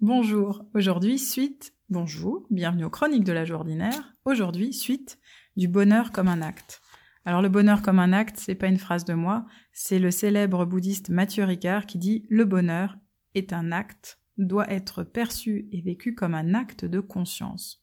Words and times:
Bonjour, 0.00 0.64
aujourd'hui 0.74 1.18
suite, 1.18 1.74
bonjour, 1.88 2.46
bienvenue 2.50 2.84
aux 2.84 2.90
chroniques 2.90 3.24
de 3.24 3.32
l'âge 3.32 3.50
ordinaire. 3.50 4.14
Aujourd'hui 4.24 4.72
suite 4.72 5.18
du 5.56 5.66
bonheur 5.66 6.12
comme 6.12 6.28
un 6.28 6.40
acte. 6.40 6.80
Alors 7.24 7.42
le 7.42 7.48
bonheur 7.48 7.82
comme 7.82 7.98
un 7.98 8.12
acte, 8.12 8.36
c'est 8.36 8.54
pas 8.54 8.68
une 8.68 8.78
phrase 8.78 9.04
de 9.04 9.14
moi, 9.14 9.44
c'est 9.72 9.98
le 9.98 10.12
célèbre 10.12 10.64
bouddhiste 10.66 11.08
Mathieu 11.08 11.42
Ricard 11.42 11.84
qui 11.84 11.98
dit 11.98 12.26
le 12.30 12.44
bonheur 12.44 12.96
est 13.34 13.52
un 13.52 13.72
acte, 13.72 14.20
doit 14.36 14.70
être 14.70 15.02
perçu 15.02 15.68
et 15.72 15.80
vécu 15.80 16.14
comme 16.14 16.36
un 16.36 16.54
acte 16.54 16.84
de 16.84 17.00
conscience. 17.00 17.82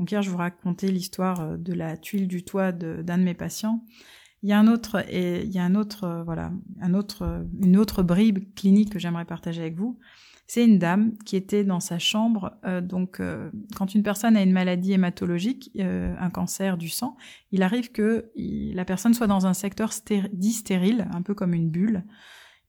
Donc 0.00 0.10
hier 0.10 0.22
je 0.22 0.30
vous 0.30 0.38
racontais 0.38 0.88
l'histoire 0.88 1.40
euh, 1.40 1.56
de 1.56 1.72
la 1.72 1.96
tuile 1.96 2.26
du 2.26 2.44
toit 2.44 2.72
d'un 2.72 3.18
de, 3.18 3.22
mes 3.22 3.34
patients. 3.34 3.84
Il 4.44 4.48
y 4.50 4.52
a 4.52 4.58
un 4.60 4.68
autre 4.68 5.04
il 5.10 5.50
y 5.50 5.58
a 5.58 5.64
un 5.64 5.74
autre 5.74 6.04
euh, 6.04 6.22
voilà 6.22 6.52
un 6.80 6.94
autre 6.94 7.44
une 7.60 7.76
autre 7.76 8.04
bribe 8.04 8.54
clinique 8.54 8.92
que 8.92 9.00
j'aimerais 9.00 9.24
partager 9.24 9.62
avec 9.62 9.74
vous. 9.74 9.98
C'est 10.46 10.64
une 10.64 10.78
dame 10.78 11.16
qui 11.24 11.36
était 11.36 11.64
dans 11.64 11.80
sa 11.80 11.98
chambre. 11.98 12.52
Euh, 12.64 12.80
donc, 12.80 13.20
euh, 13.20 13.50
quand 13.76 13.94
une 13.94 14.02
personne 14.02 14.36
a 14.36 14.42
une 14.42 14.52
maladie 14.52 14.92
hématologique, 14.92 15.70
euh, 15.78 16.14
un 16.18 16.30
cancer 16.30 16.76
du 16.76 16.90
sang, 16.90 17.16
il 17.50 17.62
arrive 17.62 17.92
que 17.92 18.30
la 18.36 18.84
personne 18.84 19.14
soit 19.14 19.26
dans 19.26 19.46
un 19.46 19.54
secteur 19.54 19.90
dit 20.32 20.52
stérile, 20.52 21.08
un 21.12 21.22
peu 21.22 21.34
comme 21.34 21.54
une 21.54 21.70
bulle. 21.70 22.04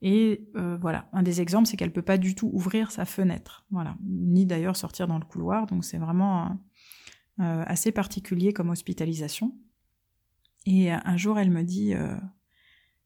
Et 0.02 0.45
voilà, 0.53 1.09
un 1.13 1.23
des 1.23 1.41
exemples, 1.41 1.67
c'est 1.67 1.77
qu'elle 1.77 1.91
peut 1.91 2.03
pas 2.03 2.19
du 2.19 2.35
tout 2.35 2.49
ouvrir 2.53 2.91
sa 2.91 3.05
fenêtre, 3.05 3.66
voilà, 3.71 3.95
ni 4.05 4.45
d'ailleurs 4.45 4.75
sortir 4.75 5.07
dans 5.07 5.17
le 5.17 5.25
couloir. 5.25 5.66
Donc, 5.66 5.83
c'est 5.83 5.97
vraiment 5.97 6.59
assez 7.39 7.91
particulier 7.91 8.53
comme 8.53 8.69
hospitalisation. 8.69 9.55
Et 10.65 10.91
un 10.91 11.17
jour, 11.17 11.37
elle 11.37 11.51
me 11.51 11.63
dit 11.63 11.93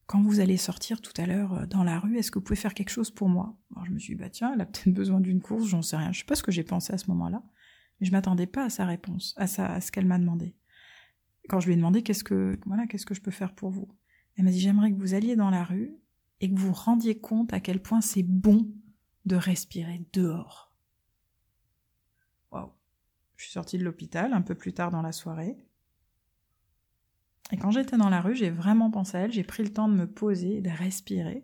quand 0.10 0.24
vous 0.24 0.40
allez 0.40 0.58
sortir 0.58 1.02
tout 1.02 1.14
à 1.18 1.28
l'heure 1.28 1.54
euh, 1.54 1.66
dans 1.68 1.84
la 1.84 2.00
rue, 2.00 2.18
est-ce 2.18 2.32
que 2.32 2.40
vous 2.40 2.44
pouvez 2.44 2.56
faire 2.56 2.74
quelque 2.74 2.90
chose 2.90 3.12
pour 3.12 3.30
moi? 3.30 3.56
Je 3.86 3.92
me 3.92 4.00
suis 4.00 4.16
dit, 4.16 4.20
bah 4.20 4.32
tiens, 4.32 4.52
elle 4.56 4.62
a 4.62 4.66
peut-être 4.66 4.92
besoin 4.92 5.22
d'une 5.22 5.40
course, 5.40 5.68
j'en 5.68 5.84
sais 5.84 5.98
rien. 5.98 6.12
Je 6.12 6.20
sais 6.20 6.26
pas 6.26 6.34
ce 6.34 6.42
que 6.42 6.52
j'ai 6.52 6.64
pensé 6.64 6.92
à 6.92 6.98
ce 6.98 7.08
moment-là, 7.12 7.44
mais 8.00 8.08
je 8.08 8.12
m'attendais 8.12 8.48
pas 8.48 8.66
à 8.66 8.70
sa 8.72 8.88
réponse, 8.88 9.36
à, 9.38 9.46
sa, 9.46 9.80
ce 9.80 9.92
qu'elle 9.92 10.08
m'a 10.08 10.18
demandé. 10.18 10.56
Quand 11.48 11.60
je 11.60 11.68
lui 11.68 11.74
ai 11.74 11.76
demandé 11.76 12.02
qu'est-ce 12.02 12.24
que, 12.24 12.60
voilà, 12.66 12.88
qu'est-ce 12.88 13.06
que 13.06 13.14
je 13.14 13.22
peux 13.22 13.30
faire 13.30 13.54
pour 13.54 13.70
vous? 13.70 13.88
Elle 14.36 14.46
m'a 14.46 14.50
dit, 14.50 14.60
j'aimerais 14.60 14.92
que 14.92 14.98
vous 14.98 15.14
alliez 15.14 15.36
dans 15.36 15.52
la 15.52 15.64
rue 15.64 15.94
et 16.42 16.50
que 16.50 16.60
vous 16.60 16.70
vous 16.70 16.74
rendiez 16.74 17.20
compte 17.20 17.54
à 17.54 17.60
quel 17.60 17.80
point 17.80 18.02
c'est 18.02 18.24
bon 18.24 18.68
de 19.28 19.36
respirer 19.36 20.04
dehors. 20.12 20.74
Waouh 22.52 22.72
Je 23.36 23.44
suis 23.44 23.54
sortie 23.54 23.78
de 23.78 23.84
l'hôpital 23.84 24.34
un 24.34 24.42
peu 24.42 24.56
plus 24.56 24.74
tard 24.74 24.90
dans 24.90 25.04
la 25.04 25.12
soirée. 25.12 25.56
Et 27.52 27.58
quand 27.58 27.72
j'étais 27.72 27.98
dans 27.98 28.10
la 28.10 28.22
rue, 28.22 28.36
j'ai 28.36 28.50
vraiment 28.50 28.92
pensé 28.92 29.18
à 29.18 29.22
elle, 29.22 29.32
j'ai 29.32 29.44
pris 29.44 29.64
le 29.64 29.74
temps 29.74 29.88
de 29.88 29.96
me 29.96 30.08
poser, 30.08 30.62
de 30.62 30.70
respirer. 30.70 31.44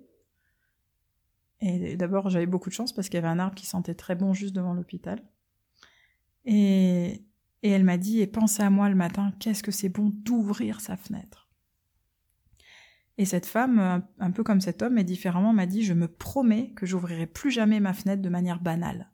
Et 1.62 1.98
d'abord, 1.98 2.30
j'avais 2.30 2.46
beaucoup 2.46 2.70
de 2.70 2.76
chance 2.76 2.94
parce 2.94 3.10
qu'il 3.10 3.16
y 3.16 3.24
avait 3.24 3.28
un 3.28 3.40
arbre 3.40 3.56
qui 3.56 3.66
sentait 3.66 3.96
très 3.96 4.16
bon 4.16 4.34
juste 4.34 4.56
devant 4.56 4.74
l'hôpital. 4.74 5.24
Et, 6.44 7.26
et 7.64 7.70
elle 7.70 7.84
m'a 7.84 7.98
dit, 7.98 8.20
et 8.22 8.28
pensez 8.28 8.62
à 8.62 8.70
moi 8.70 8.90
le 8.90 8.96
matin, 8.96 9.34
qu'est-ce 9.40 9.64
que 9.64 9.72
c'est 9.72 9.90
bon 9.90 10.12
d'ouvrir 10.14 10.80
sa 10.82 10.96
fenêtre. 10.96 11.50
Et 13.18 13.26
cette 13.26 13.46
femme, 13.46 14.04
un 14.20 14.32
peu 14.32 14.44
comme 14.44 14.62
cet 14.62 14.82
homme, 14.82 14.96
mais 14.96 15.06
différemment, 15.06 15.54
m'a 15.54 15.66
dit, 15.66 15.84
je 15.84 15.94
me 15.94 16.08
promets 16.08 16.72
que 16.76 16.86
j'ouvrirai 16.86 17.28
plus 17.28 17.50
jamais 17.50 17.80
ma 17.80 17.94
fenêtre 17.94 18.22
de 18.22 18.30
manière 18.30 18.60
banale. 18.60 19.10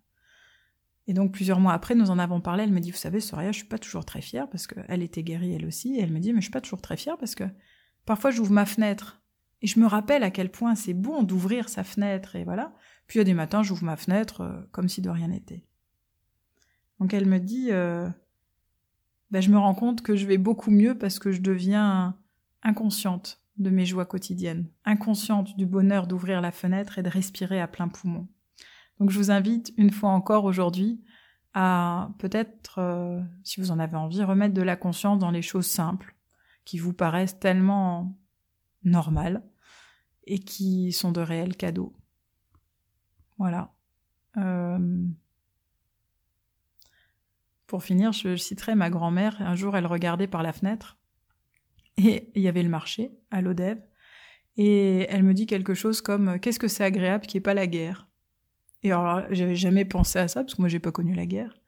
Et 1.07 1.13
donc 1.13 1.31
plusieurs 1.31 1.59
mois 1.59 1.73
après, 1.73 1.95
nous 1.95 2.11
en 2.11 2.19
avons 2.19 2.41
parlé. 2.41 2.63
Elle 2.63 2.71
me 2.71 2.79
dit, 2.79 2.91
vous 2.91 2.97
savez, 2.97 3.19
Soraya, 3.19 3.51
je 3.51 3.57
suis 3.57 3.67
pas 3.67 3.79
toujours 3.79 4.05
très 4.05 4.21
fière 4.21 4.49
parce 4.49 4.67
qu'elle 4.67 5.01
était 5.01 5.23
guérie 5.23 5.53
elle 5.55 5.65
aussi. 5.65 5.95
Et 5.97 6.01
elle 6.01 6.11
me 6.11 6.19
dit, 6.19 6.33
mais 6.33 6.41
je 6.41 6.45
suis 6.45 6.51
pas 6.51 6.61
toujours 6.61 6.81
très 6.81 6.97
fière 6.97 7.17
parce 7.17 7.35
que 7.35 7.43
parfois 8.05 8.31
j'ouvre 8.31 8.51
ma 8.51 8.65
fenêtre 8.65 9.21
et 9.61 9.67
je 9.67 9.79
me 9.79 9.85
rappelle 9.85 10.23
à 10.23 10.31
quel 10.31 10.51
point 10.51 10.75
c'est 10.75 10.93
bon 10.93 11.23
d'ouvrir 11.23 11.69
sa 11.69 11.83
fenêtre 11.83 12.35
et 12.35 12.43
voilà. 12.43 12.73
Puis 13.07 13.17
il 13.17 13.19
y 13.19 13.21
a 13.21 13.25
des 13.25 13.33
matins, 13.33 13.63
j'ouvre 13.63 13.83
ma 13.83 13.95
fenêtre 13.95 14.41
euh, 14.41 14.61
comme 14.71 14.89
si 14.89 15.01
de 15.01 15.09
rien 15.09 15.27
n'était. 15.27 15.65
Donc 16.99 17.13
elle 17.13 17.25
me 17.25 17.39
dit, 17.39 17.69
euh, 17.71 18.07
ben, 19.31 19.41
je 19.41 19.49
me 19.49 19.57
rends 19.57 19.75
compte 19.75 20.01
que 20.01 20.15
je 20.15 20.25
vais 20.25 20.37
beaucoup 20.37 20.71
mieux 20.71 20.97
parce 20.97 21.19
que 21.19 21.31
je 21.31 21.41
deviens 21.41 22.17
inconsciente 22.63 23.41
de 23.57 23.69
mes 23.69 23.85
joies 23.85 24.05
quotidiennes, 24.05 24.67
inconsciente 24.85 25.55
du 25.57 25.65
bonheur 25.65 26.07
d'ouvrir 26.07 26.41
la 26.41 26.51
fenêtre 26.51 26.99
et 26.99 27.03
de 27.03 27.09
respirer 27.09 27.59
à 27.59 27.67
plein 27.67 27.87
poumon. 27.87 28.27
Donc 29.01 29.09
je 29.09 29.17
vous 29.17 29.31
invite 29.31 29.73
une 29.77 29.89
fois 29.89 30.11
encore 30.11 30.45
aujourd'hui 30.45 31.01
à 31.55 32.11
peut-être, 32.19 32.77
euh, 32.77 33.19
si 33.43 33.59
vous 33.59 33.71
en 33.71 33.79
avez 33.79 33.95
envie, 33.95 34.23
remettre 34.23 34.53
de 34.53 34.61
la 34.61 34.75
conscience 34.75 35.17
dans 35.17 35.31
les 35.31 35.41
choses 35.41 35.65
simples 35.65 36.15
qui 36.65 36.77
vous 36.77 36.93
paraissent 36.93 37.39
tellement 37.39 38.15
normales 38.83 39.41
et 40.27 40.37
qui 40.37 40.91
sont 40.91 41.11
de 41.11 41.19
réels 41.19 41.57
cadeaux. 41.57 41.95
Voilà. 43.39 43.73
Euh, 44.37 45.07
pour 47.65 47.83
finir, 47.83 48.11
je 48.11 48.35
citerai 48.35 48.75
ma 48.75 48.91
grand-mère. 48.91 49.41
Un 49.41 49.55
jour, 49.55 49.75
elle 49.75 49.87
regardait 49.87 50.27
par 50.27 50.43
la 50.43 50.53
fenêtre 50.53 50.99
et 51.97 52.29
il 52.35 52.43
y 52.43 52.47
avait 52.47 52.61
le 52.61 52.69
marché 52.69 53.17
à 53.31 53.41
l'Odève. 53.41 53.81
Et 54.57 55.07
elle 55.09 55.23
me 55.23 55.33
dit 55.33 55.47
quelque 55.47 55.73
chose 55.73 56.01
comme 56.01 56.39
Qu'est-ce 56.39 56.59
que 56.59 56.67
c'est 56.67 56.83
agréable 56.83 57.25
qui 57.25 57.37
n'y 57.37 57.39
ait 57.39 57.41
pas 57.41 57.55
la 57.55 57.65
guerre? 57.65 58.10
Et 58.83 58.91
alors, 58.91 59.23
j'avais 59.31 59.55
jamais 59.55 59.85
pensé 59.85 60.19
à 60.19 60.27
ça, 60.27 60.43
parce 60.43 60.55
que 60.55 60.61
moi, 60.61 60.69
j'ai 60.69 60.79
pas 60.79 60.91
connu 60.91 61.13
la 61.13 61.25
guerre. 61.25 61.59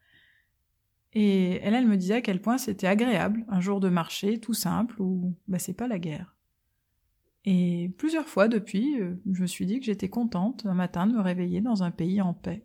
Et 1.12 1.60
elle, 1.62 1.74
elle 1.74 1.86
me 1.86 1.96
disait 1.96 2.14
à 2.14 2.20
quel 2.20 2.40
point 2.40 2.58
c'était 2.58 2.88
agréable, 2.88 3.44
un 3.48 3.60
jour 3.60 3.78
de 3.80 3.88
marché, 3.88 4.40
tout 4.40 4.54
simple, 4.54 5.00
où, 5.00 5.34
bah, 5.46 5.58
c'est 5.58 5.74
pas 5.74 5.86
la 5.86 5.98
guerre. 5.98 6.34
Et 7.44 7.92
plusieurs 7.98 8.26
fois 8.26 8.48
depuis, 8.48 9.00
euh, 9.00 9.14
je 9.30 9.42
me 9.42 9.46
suis 9.46 9.66
dit 9.66 9.78
que 9.78 9.86
j'étais 9.86 10.08
contente 10.08 10.64
un 10.66 10.74
matin 10.74 11.06
de 11.06 11.12
me 11.12 11.20
réveiller 11.20 11.60
dans 11.60 11.82
un 11.82 11.90
pays 11.90 12.20
en 12.22 12.32
paix. 12.32 12.64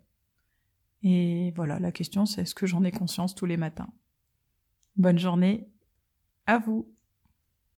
Et 1.03 1.51
voilà, 1.55 1.79
la 1.79 1.91
question 1.91 2.25
c'est 2.25 2.41
est-ce 2.41 2.55
que 2.55 2.65
j'en 2.65 2.83
ai 2.83 2.91
conscience 2.91 3.35
tous 3.35 3.45
les 3.45 3.57
matins? 3.57 3.89
Bonne 4.95 5.19
journée 5.19 5.67
à 6.45 6.57
vous 6.57 6.89